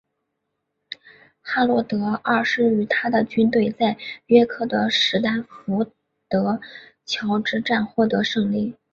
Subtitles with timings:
[1.41, 5.91] 哈洛德二世与他的军队在约克的史丹福
[6.27, 6.59] 德
[7.05, 8.75] 桥之战获得胜利。